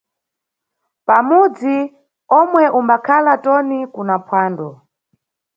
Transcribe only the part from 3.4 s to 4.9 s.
Toni kuna phwando.